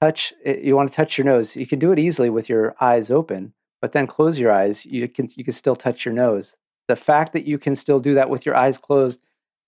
touch 0.00 0.32
eh, 0.44 0.58
you 0.62 0.76
want 0.76 0.90
to 0.90 0.96
touch 0.96 1.16
your 1.18 1.24
nose 1.24 1.56
you 1.56 1.66
can 1.66 1.78
do 1.78 1.92
it 1.92 1.98
easily 1.98 2.30
with 2.30 2.48
your 2.48 2.74
eyes 2.80 3.10
open 3.10 3.52
but 3.80 3.92
then 3.92 4.06
close 4.06 4.38
your 4.38 4.52
eyes 4.52 4.84
you 4.86 5.08
can 5.08 5.28
you 5.36 5.44
can 5.44 5.52
still 5.52 5.76
touch 5.76 6.04
your 6.04 6.14
nose 6.14 6.56
the 6.88 6.96
fact 6.96 7.32
that 7.32 7.46
you 7.46 7.58
can 7.58 7.74
still 7.74 8.00
do 8.00 8.14
that 8.14 8.28
with 8.28 8.44
your 8.44 8.54
eyes 8.54 8.78
closed 8.78 9.20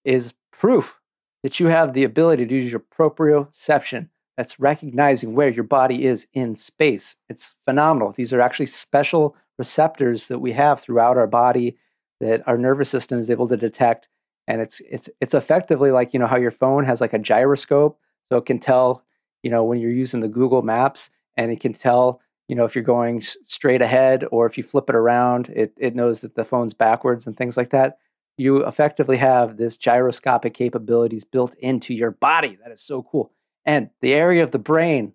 is 0.05 0.35
proof 0.53 1.01
that 1.43 1.61
you 1.61 1.67
have 1.67 1.93
the 1.93 2.05
ability 2.05 2.47
to 2.47 2.55
use 2.55 2.71
your 2.71 2.81
proprioception. 2.81 4.09
That's 4.37 4.61
recognizing 4.61 5.35
where 5.35 5.49
your 5.49 5.65
body 5.65 6.05
is 6.05 6.27
in 6.35 6.57
space. 6.57 7.17
It's 7.29 7.55
phenomenal. 7.65 8.13
These 8.13 8.33
are 8.33 8.41
actually 8.41 8.67
special 8.67 9.37
receptors 9.59 10.29
that 10.29 10.41
we 10.41 10.53
have 10.53 10.81
throughout 10.81 11.17
our 11.17 11.27
body 11.27 11.79
that 12.21 12.47
our 12.47 12.59
nervous 12.59 12.91
system 12.91 13.19
is 13.19 13.31
able 13.31 13.49
to 13.49 13.57
detect. 13.57 14.09
And 14.47 14.61
it's 14.61 14.81
it's 14.89 15.09
it's 15.21 15.35
effectively 15.35 15.91
like 15.91 16.13
you 16.13 16.21
know 16.21 16.27
how 16.27 16.37
your 16.37 16.51
phone 16.51 16.85
has 16.85 17.01
like 17.01 17.13
a 17.13 17.19
gyroscope. 17.19 17.99
So 18.31 18.39
it 18.39 18.47
can 18.47 18.59
tell, 18.59 19.05
you 19.43 19.51
know, 19.51 19.65
when 19.65 19.81
you're 19.81 19.91
using 19.91 20.21
the 20.21 20.29
Google 20.29 20.63
Maps 20.63 21.11
and 21.37 21.51
it 21.51 21.61
can 21.61 21.73
tell, 21.73 22.21
you 22.49 22.57
know, 22.57 22.65
if 22.65 22.75
you're 22.75 22.85
going 22.85 23.21
straight 23.21 23.83
ahead 23.83 24.25
or 24.31 24.47
if 24.47 24.57
you 24.57 24.65
flip 24.65 24.89
it 24.89 24.97
around, 24.97 25.49
it, 25.51 25.73
it 25.77 25.95
knows 25.95 26.21
that 26.21 26.35
the 26.35 26.45
phone's 26.45 26.75
backwards 26.75 27.27
and 27.27 27.37
things 27.37 27.57
like 27.57 27.71
that. 27.71 27.99
You 28.37 28.67
effectively 28.67 29.17
have 29.17 29.57
this 29.57 29.79
gyroscopic 29.79 30.55
capabilities 30.55 31.25
built 31.25 31.55
into 31.57 31.95
your 31.95 32.11
body. 32.11 32.59
That 32.63 32.73
is 32.73 32.83
so 32.83 33.03
cool. 33.03 33.33
And 33.65 33.91
the 34.01 34.15
area 34.15 34.43
of 34.43 34.51
the 34.51 34.59
brain 34.59 35.13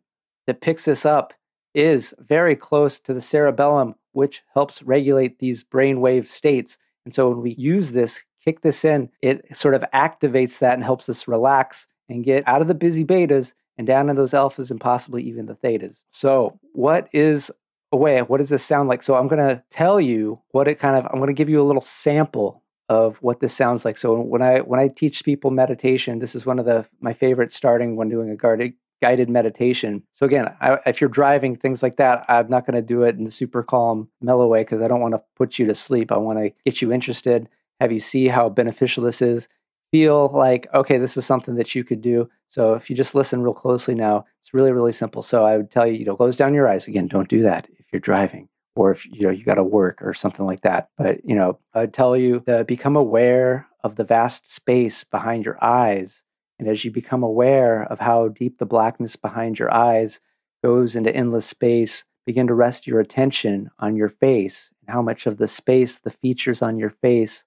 that 0.48 0.62
picks 0.62 0.86
this 0.86 1.06
up 1.06 1.34
is 1.74 2.14
very 2.20 2.56
close 2.56 3.00
to 3.00 3.14
the 3.14 3.22
cerebellum, 3.22 3.96
which 4.12 4.42
helps 4.54 4.82
regulate 4.84 5.40
these 5.40 5.64
brainwave 5.64 6.28
states. 6.28 6.78
And 7.06 7.14
so 7.14 7.30
when 7.30 7.42
we 7.42 7.54
use 7.54 7.92
this, 7.92 8.24
kick 8.44 8.62
this 8.62 8.86
in, 8.86 9.10
it 9.22 9.56
sort 9.56 9.74
of 9.74 9.84
activates 9.94 10.60
that 10.60 10.74
and 10.74 10.84
helps 10.84 11.10
us 11.10 11.28
relax 11.28 11.88
and 12.10 12.24
get 12.24 12.44
out 12.48 12.62
of 12.62 12.68
the 12.68 12.74
busy 12.74 13.06
betas 13.06 13.54
and 13.78 13.88
down 13.88 14.10
in 14.10 14.16
those 14.16 14.32
alphas 14.32 14.72
and 14.72 14.82
possibly 14.82 15.24
even 15.24 15.46
the 15.46 15.56
thetas. 15.56 16.04
So, 16.10 16.60
what 16.74 17.08
is 17.14 17.52
a 17.92 17.98
way? 17.98 18.22
What 18.22 18.38
does 18.38 18.50
this 18.50 18.64
sound 18.64 18.90
like? 18.90 19.04
So, 19.04 19.16
I'm 19.16 19.28
going 19.28 19.48
to 19.48 19.64
tell 19.70 20.00
you 20.00 20.42
what 20.52 20.68
it 20.68 20.76
kind 20.76 20.96
of, 20.96 21.06
I'm 21.06 21.20
going 21.20 21.28
to 21.28 21.34
give 21.34 21.50
you 21.50 21.62
a 21.62 21.64
little 21.64 21.82
sample 21.82 22.62
of 22.92 23.16
what 23.22 23.40
this 23.40 23.54
sounds 23.54 23.86
like. 23.86 23.96
So 23.96 24.20
when 24.20 24.42
I 24.42 24.60
when 24.60 24.78
I 24.78 24.90
teach 24.90 25.24
people 25.24 25.50
meditation, 25.50 26.20
this 26.20 26.36
is 26.36 26.46
one 26.46 26.60
of 26.60 26.66
the 26.66 26.86
my 27.00 27.14
favorite 27.14 27.50
starting 27.50 27.96
when 27.96 28.10
doing 28.10 28.30
a 28.30 28.36
guided 28.36 28.74
guided 29.02 29.30
meditation. 29.30 30.04
So 30.12 30.26
again, 30.26 30.54
I, 30.60 30.78
if 30.86 31.00
you're 31.00 31.10
driving 31.10 31.56
things 31.56 31.82
like 31.82 31.96
that, 31.98 32.26
I'm 32.28 32.50
not 32.50 32.66
going 32.66 32.76
to 32.76 32.82
do 32.82 33.04
it 33.04 33.16
in 33.16 33.24
the 33.24 33.32
super 33.32 33.64
calm, 33.64 34.10
mellow 34.20 34.46
way 34.46 34.62
because 34.62 34.82
I 34.82 34.90
don't 34.90 35.00
want 35.00 35.14
to 35.16 35.24
put 35.38 35.58
you 35.58 35.66
to 35.68 35.74
sleep. 35.74 36.12
I 36.12 36.18
want 36.18 36.40
to 36.40 36.52
get 36.66 36.82
you 36.82 36.92
interested, 36.92 37.48
have 37.82 37.92
you 37.92 38.00
see 38.00 38.28
how 38.28 38.48
beneficial 38.48 39.04
this 39.04 39.24
is, 39.24 39.50
feel 39.90 40.30
like 40.30 40.68
okay, 40.72 41.00
this 41.00 41.18
is 41.18 41.26
something 41.26 41.56
that 41.56 41.74
you 41.74 41.84
could 41.84 42.00
do. 42.00 42.30
So 42.48 42.76
if 42.76 42.92
you 42.92 42.96
just 42.96 43.16
listen 43.16 43.42
real 43.42 43.56
closely 43.56 43.96
now, 43.96 44.26
it's 44.40 44.54
really 44.54 44.72
really 44.72 44.92
simple. 44.92 45.24
So 45.24 45.46
I 45.46 45.58
would 45.58 45.72
tell 45.72 45.88
you, 45.88 45.94
you 45.94 46.06
know, 46.06 46.16
close 46.16 46.38
down 46.38 46.54
your 46.54 46.70
eyes. 46.70 46.88
Again, 46.88 47.08
don't 47.08 47.28
do 47.28 47.42
that 47.42 47.68
if 47.80 47.88
you're 47.92 48.00
driving 48.00 48.48
or 48.76 48.92
if 48.92 49.04
you 49.08 49.22
know 49.22 49.32
you 49.32 49.44
got 49.44 49.56
to 49.56 49.64
work 49.64 49.98
or 50.02 50.14
something 50.14 50.46
like 50.46 50.62
that. 50.62 50.90
But 50.96 51.26
you 51.26 51.36
know, 51.36 51.58
I'd 51.74 51.92
tell 51.92 52.16
you 52.16 52.42
to 52.42 52.64
become 52.64 52.96
aware 52.96 53.68
of 53.84 53.96
the 53.96 54.04
vast 54.04 54.48
space 54.48 55.04
behind 55.04 55.44
your 55.44 55.58
eyes, 55.60 56.24
and 56.60 56.68
as 56.68 56.86
you 56.86 56.92
become 56.92 57.24
aware 57.24 57.82
of 57.84 58.00
how 58.00 58.28
deep 58.28 58.60
the 58.60 58.66
blackness 58.68 59.16
behind 59.16 59.58
your 59.58 59.74
eyes 59.74 60.20
goes 60.64 60.96
into 60.96 61.16
endless 61.16 61.48
space, 61.48 62.06
begin 62.28 62.46
to 62.46 62.54
rest 62.54 62.86
your 62.86 63.00
attention 63.00 63.72
on 63.80 63.96
your 63.96 64.10
face 64.10 64.72
and 64.82 64.94
how 64.94 65.02
much 65.02 65.26
of 65.26 65.38
the 65.38 65.48
space, 65.48 65.98
the 65.98 66.12
features 66.12 66.62
on 66.62 66.78
your 66.78 66.92
face, 66.92 67.44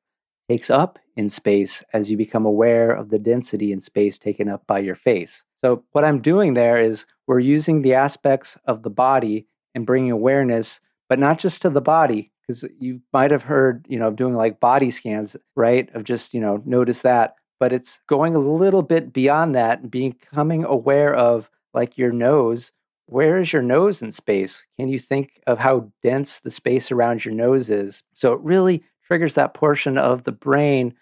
takes 0.48 0.70
up 0.70 0.98
in 1.16 1.28
space 1.28 1.82
as 1.92 2.10
you 2.10 2.16
become 2.16 2.44
aware 2.44 2.90
of 2.90 3.10
the 3.10 3.18
density 3.18 3.72
in 3.72 3.80
space 3.80 4.18
taken 4.18 4.48
up 4.48 4.66
by 4.66 4.78
your 4.78 4.96
face. 4.96 5.44
So, 5.64 5.84
what 5.92 6.04
I'm 6.04 6.20
doing 6.20 6.54
there 6.54 6.76
is 6.76 7.06
we're 7.26 7.40
using 7.40 7.82
the 7.82 7.94
aspects 7.94 8.58
of 8.66 8.82
the 8.82 8.90
body 8.90 9.46
and 9.74 9.86
bringing 9.86 10.10
awareness 10.10 10.80
but 11.08 11.18
not 11.18 11.38
just 11.38 11.62
to 11.62 11.70
the 11.70 11.80
body 11.80 12.32
because 12.40 12.64
you 12.78 13.00
might 13.12 13.30
have 13.30 13.42
heard 13.42 13.86
you 13.88 13.98
know 13.98 14.08
of 14.08 14.16
doing 14.16 14.34
like 14.34 14.60
body 14.60 14.90
scans 14.90 15.36
right? 15.56 15.94
Of 15.94 16.04
just 16.04 16.34
you 16.34 16.40
know 16.40 16.62
notice 16.64 17.00
that 17.02 17.36
but 17.60 17.72
it's 17.72 18.00
going 18.06 18.34
a 18.34 18.40
little 18.40 18.82
bit 18.82 19.12
beyond 19.12 19.54
that 19.54 19.80
and 19.80 19.90
becoming 19.90 20.64
aware 20.64 21.14
of 21.14 21.50
like 21.72 21.96
your 21.96 22.12
nose. 22.12 22.72
Where 23.06 23.38
is 23.38 23.52
your 23.52 23.62
nose 23.62 24.02
in 24.02 24.12
space? 24.12 24.66
Can 24.78 24.88
you 24.88 24.98
think 24.98 25.40
of 25.46 25.58
how 25.58 25.90
dense 26.02 26.40
the 26.40 26.50
space 26.50 26.90
around 26.90 27.24
your 27.24 27.34
nose 27.34 27.70
is? 27.70 28.02
So 28.14 28.32
it 28.32 28.40
really 28.40 28.82
triggers 29.06 29.34
that 29.34 29.54
portion 29.54 29.98
of 29.98 30.24
the 30.24 30.32
brain 30.32 30.94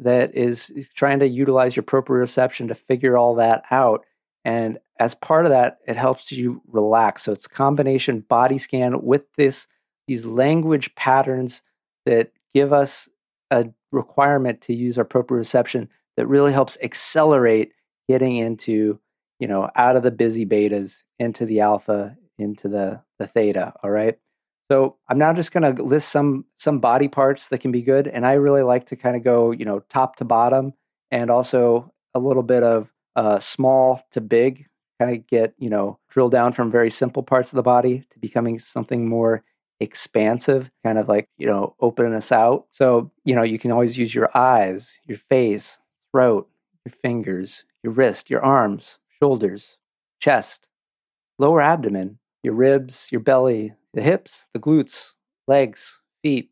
that 0.00 0.34
is 0.34 0.72
trying 0.94 1.18
to 1.18 1.28
utilize 1.28 1.76
your 1.76 1.82
proprioception 1.82 2.68
to 2.68 2.74
figure 2.74 3.16
all 3.16 3.34
that 3.34 3.64
out 3.70 4.04
and 4.44 4.78
as 4.98 5.14
part 5.14 5.46
of 5.46 5.50
that, 5.50 5.78
it 5.86 5.96
helps 5.96 6.32
you 6.32 6.62
relax. 6.68 7.24
So 7.24 7.32
it's 7.32 7.46
combination 7.46 8.20
body 8.20 8.58
scan 8.58 9.02
with 9.02 9.22
this 9.36 9.66
these 10.06 10.26
language 10.26 10.94
patterns 10.96 11.62
that 12.04 12.32
give 12.52 12.72
us 12.72 13.08
a 13.50 13.66
requirement 13.92 14.60
to 14.62 14.74
use 14.74 14.98
our 14.98 15.04
proprioception 15.04 15.88
that 16.16 16.26
really 16.26 16.52
helps 16.52 16.76
accelerate 16.82 17.72
getting 18.08 18.36
into, 18.36 18.98
you 19.38 19.46
know, 19.46 19.70
out 19.76 19.94
of 19.94 20.02
the 20.02 20.10
busy 20.10 20.44
betas 20.44 21.02
into 21.18 21.46
the 21.46 21.60
alpha, 21.60 22.16
into 22.38 22.68
the 22.68 23.00
the 23.18 23.26
theta. 23.26 23.72
All 23.82 23.90
right. 23.90 24.18
So 24.70 24.96
I'm 25.08 25.18
now 25.18 25.32
just 25.32 25.50
going 25.50 25.74
to 25.74 25.82
list 25.82 26.10
some 26.10 26.44
some 26.56 26.78
body 26.78 27.08
parts 27.08 27.48
that 27.48 27.58
can 27.58 27.72
be 27.72 27.82
good, 27.82 28.06
and 28.06 28.24
I 28.24 28.34
really 28.34 28.62
like 28.62 28.86
to 28.86 28.96
kind 28.96 29.16
of 29.16 29.24
go, 29.24 29.50
you 29.50 29.64
know, 29.64 29.80
top 29.90 30.16
to 30.16 30.24
bottom, 30.24 30.74
and 31.10 31.28
also 31.28 31.92
a 32.14 32.20
little 32.20 32.44
bit 32.44 32.62
of 32.62 32.88
uh, 33.16 33.40
small 33.40 34.00
to 34.12 34.20
big, 34.20 34.66
kind 35.00 35.16
of 35.16 35.26
get, 35.26 35.54
you 35.58 35.70
know, 35.70 35.98
drill 36.08 36.28
down 36.28 36.52
from 36.52 36.70
very 36.70 36.88
simple 36.88 37.24
parts 37.24 37.50
of 37.50 37.56
the 37.56 37.64
body 37.64 38.04
to 38.12 38.18
becoming 38.20 38.60
something 38.60 39.08
more 39.08 39.42
expansive, 39.80 40.70
kind 40.84 40.98
of 40.98 41.08
like, 41.08 41.28
you 41.36 41.46
know, 41.46 41.74
open 41.80 42.14
us 42.14 42.30
out. 42.30 42.66
So, 42.70 43.10
you 43.24 43.34
know, 43.34 43.42
you 43.42 43.58
can 43.58 43.72
always 43.72 43.98
use 43.98 44.14
your 44.14 44.30
eyes, 44.36 45.00
your 45.04 45.18
face, 45.18 45.80
throat, 46.12 46.48
your 46.84 46.92
fingers, 46.92 47.64
your 47.82 47.92
wrist, 47.92 48.30
your 48.30 48.44
arms, 48.44 48.98
shoulders, 49.18 49.78
chest, 50.20 50.68
lower 51.40 51.60
abdomen, 51.60 52.19
your 52.42 52.54
ribs, 52.54 53.08
your 53.10 53.20
belly, 53.20 53.74
the 53.94 54.02
hips, 54.02 54.48
the 54.52 54.60
glutes, 54.60 55.12
legs, 55.46 56.00
feet, 56.22 56.50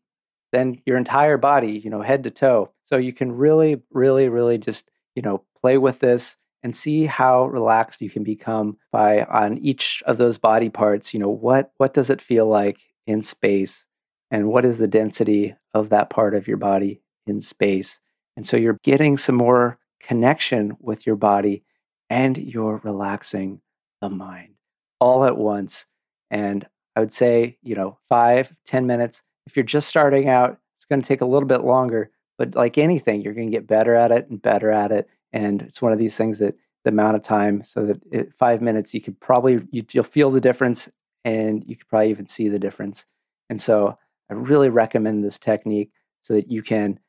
then 0.51 0.81
your 0.85 0.97
entire 0.97 1.37
body, 1.37 1.79
you 1.79 1.89
know, 1.89 2.01
head 2.01 2.23
to 2.23 2.31
toe. 2.31 2.71
So 2.83 2.97
you 2.97 3.13
can 3.13 3.31
really, 3.31 3.81
really, 3.91 4.29
really 4.29 4.57
just, 4.57 4.89
you 5.15 5.21
know, 5.21 5.43
play 5.61 5.77
with 5.77 5.99
this 5.99 6.37
and 6.63 6.75
see 6.75 7.05
how 7.05 7.45
relaxed 7.45 8.01
you 8.01 8.09
can 8.09 8.23
become 8.23 8.77
by 8.91 9.23
on 9.23 9.57
each 9.59 10.03
of 10.05 10.17
those 10.17 10.37
body 10.37 10.69
parts 10.69 11.13
you 11.13 11.19
know 11.19 11.29
what 11.29 11.71
what 11.77 11.93
does 11.93 12.09
it 12.09 12.21
feel 12.21 12.47
like 12.47 12.79
in 13.07 13.21
space 13.21 13.85
and 14.31 14.47
what 14.47 14.65
is 14.65 14.77
the 14.77 14.87
density 14.87 15.55
of 15.73 15.89
that 15.89 16.09
part 16.09 16.35
of 16.35 16.47
your 16.47 16.57
body 16.57 17.01
in 17.27 17.39
space 17.39 17.99
and 18.35 18.45
so 18.45 18.57
you're 18.57 18.77
getting 18.83 19.17
some 19.17 19.35
more 19.35 19.77
connection 20.01 20.75
with 20.79 21.05
your 21.05 21.15
body 21.15 21.63
and 22.09 22.37
you're 22.37 22.81
relaxing 22.83 23.61
the 24.01 24.09
mind 24.09 24.55
all 24.99 25.23
at 25.25 25.37
once 25.37 25.85
and 26.29 26.67
i 26.95 26.99
would 26.99 27.13
say 27.13 27.57
you 27.63 27.75
know 27.75 27.97
five 28.09 28.53
ten 28.65 28.85
minutes. 28.87 29.21
If 29.47 29.55
you're 29.55 29.63
just 29.63 29.87
starting 29.87 30.29
out 30.29 30.59
it's 30.77 30.85
going 30.85 31.01
to 31.01 31.07
take 31.07 31.21
a 31.21 31.25
little 31.25 31.47
bit 31.47 31.63
longer 31.63 32.11
but 32.37 32.55
like 32.55 32.77
anything 32.77 33.21
you're 33.21 33.33
going 33.33 33.49
to 33.49 33.57
get 33.57 33.67
better 33.67 33.95
at 33.95 34.11
it 34.11 34.29
and 34.29 34.41
better 34.41 34.71
at 34.71 34.91
it 34.91 35.09
and 35.33 35.61
it's 35.61 35.81
one 35.81 35.91
of 35.91 35.99
these 35.99 36.17
things 36.17 36.39
that 36.39 36.55
the 36.83 36.89
amount 36.89 37.15
of 37.15 37.21
time 37.21 37.63
so 37.63 37.85
that 37.85 38.01
it, 38.11 38.33
five 38.33 38.61
minutes 38.61 38.93
you 38.93 39.01
could 39.01 39.19
probably 39.19 39.61
you, 39.71 39.83
you'll 39.91 40.03
feel 40.03 40.29
the 40.29 40.41
difference 40.41 40.89
and 41.25 41.63
you 41.67 41.75
could 41.75 41.87
probably 41.87 42.09
even 42.09 42.27
see 42.27 42.47
the 42.47 42.59
difference 42.59 43.05
and 43.49 43.59
so 43.59 43.97
i 44.29 44.33
really 44.33 44.69
recommend 44.69 45.23
this 45.23 45.39
technique 45.39 45.91
so 46.21 46.33
that 46.33 46.51
you 46.51 46.61
can 46.61 46.99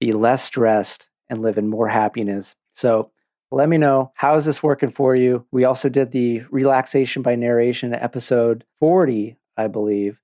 be 0.00 0.12
less 0.12 0.44
stressed 0.44 1.08
and 1.28 1.42
live 1.42 1.58
in 1.58 1.68
more 1.68 1.88
happiness 1.88 2.54
so 2.72 3.10
let 3.50 3.68
me 3.68 3.78
know 3.78 4.12
how 4.14 4.36
is 4.36 4.44
this 4.44 4.62
working 4.62 4.90
for 4.90 5.14
you 5.14 5.44
we 5.50 5.64
also 5.64 5.88
did 5.88 6.12
the 6.12 6.42
relaxation 6.50 7.22
by 7.22 7.34
narration 7.34 7.94
episode 7.94 8.64
40 8.78 9.36
i 9.56 9.66
believe 9.66 10.20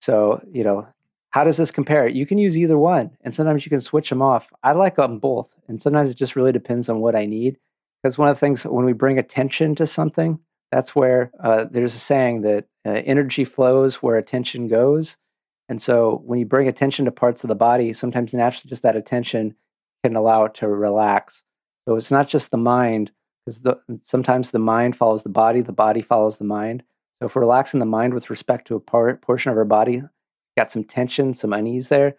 so 0.00 0.40
you 0.50 0.64
know 0.64 0.86
how 1.34 1.42
does 1.42 1.56
this 1.56 1.72
compare? 1.72 2.06
You 2.06 2.26
can 2.26 2.38
use 2.38 2.56
either 2.56 2.78
one, 2.78 3.10
and 3.22 3.34
sometimes 3.34 3.66
you 3.66 3.70
can 3.70 3.80
switch 3.80 4.08
them 4.08 4.22
off. 4.22 4.52
I 4.62 4.70
like 4.70 4.94
them 4.94 5.18
both, 5.18 5.52
and 5.66 5.82
sometimes 5.82 6.08
it 6.08 6.16
just 6.16 6.36
really 6.36 6.52
depends 6.52 6.88
on 6.88 7.00
what 7.00 7.16
I 7.16 7.26
need. 7.26 7.58
Because 8.00 8.16
one 8.16 8.28
of 8.28 8.36
the 8.36 8.40
things 8.40 8.64
when 8.64 8.84
we 8.84 8.92
bring 8.92 9.18
attention 9.18 9.74
to 9.74 9.86
something, 9.88 10.38
that's 10.70 10.94
where 10.94 11.32
uh, 11.42 11.64
there's 11.68 11.96
a 11.96 11.98
saying 11.98 12.42
that 12.42 12.66
uh, 12.86 13.02
energy 13.04 13.42
flows 13.42 13.96
where 13.96 14.16
attention 14.16 14.68
goes. 14.68 15.16
And 15.68 15.82
so 15.82 16.22
when 16.24 16.38
you 16.38 16.46
bring 16.46 16.68
attention 16.68 17.06
to 17.06 17.10
parts 17.10 17.42
of 17.42 17.48
the 17.48 17.56
body, 17.56 17.92
sometimes 17.94 18.32
naturally 18.32 18.68
just 18.68 18.84
that 18.84 18.94
attention 18.94 19.56
can 20.04 20.14
allow 20.14 20.44
it 20.44 20.54
to 20.54 20.68
relax. 20.68 21.42
So 21.86 21.96
it's 21.96 22.10
not 22.10 22.28
just 22.28 22.50
the 22.50 22.56
mind, 22.56 23.12
because 23.44 23.60
sometimes 24.02 24.50
the 24.50 24.58
mind 24.58 24.96
follows 24.96 25.22
the 25.22 25.28
body, 25.28 25.60
the 25.60 25.72
body 25.72 26.00
follows 26.00 26.38
the 26.38 26.44
mind. 26.44 26.82
So 27.20 27.26
if 27.26 27.34
we're 27.34 27.42
relaxing 27.42 27.80
the 27.80 27.86
mind 27.86 28.14
with 28.14 28.30
respect 28.30 28.66
to 28.68 28.76
a 28.76 28.80
part 28.80 29.20
portion 29.22 29.52
of 29.52 29.58
our 29.58 29.64
body, 29.64 30.02
got 30.56 30.70
some 30.70 30.84
tension, 30.84 31.34
some 31.34 31.52
unease 31.52 31.88
there, 31.88 32.16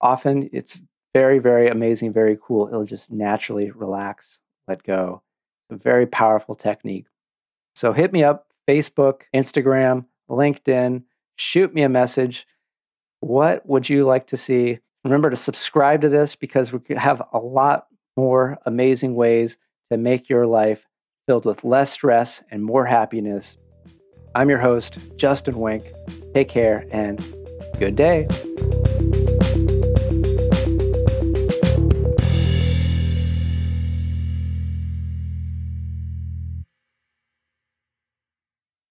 often 0.00 0.48
it's 0.52 0.80
very, 1.14 1.38
very 1.38 1.68
amazing, 1.68 2.12
very 2.12 2.38
cool. 2.40 2.68
It'll 2.68 2.84
just 2.84 3.10
naturally 3.10 3.70
relax, 3.70 4.40
let 4.68 4.82
go. 4.82 5.22
A 5.70 5.76
very 5.76 6.06
powerful 6.06 6.54
technique. 6.54 7.06
So 7.74 7.92
hit 7.92 8.12
me 8.12 8.22
up, 8.22 8.46
Facebook, 8.68 9.22
Instagram, 9.34 10.06
LinkedIn, 10.30 11.02
shoot 11.36 11.74
me 11.74 11.82
a 11.82 11.88
message. 11.88 12.46
What 13.20 13.66
would 13.66 13.88
you 13.88 14.04
like 14.04 14.28
to 14.28 14.36
see? 14.36 14.78
Remember 15.04 15.30
to 15.30 15.36
subscribe 15.36 16.02
to 16.02 16.08
this 16.08 16.34
because 16.36 16.72
we 16.72 16.80
have 16.96 17.22
a 17.32 17.38
lot 17.38 17.86
more 18.16 18.58
amazing 18.66 19.14
ways 19.14 19.58
to 19.90 19.96
make 19.96 20.28
your 20.28 20.46
life 20.46 20.86
filled 21.26 21.44
with 21.44 21.64
less 21.64 21.90
stress 21.90 22.42
and 22.50 22.64
more 22.64 22.84
happiness. 22.84 23.56
I'm 24.34 24.48
your 24.48 24.58
host, 24.58 24.98
Justin 25.16 25.56
Wenck. 25.56 25.84
Take 26.34 26.48
care 26.48 26.86
and 26.90 27.18
good 27.78 27.96
day. 27.96 28.26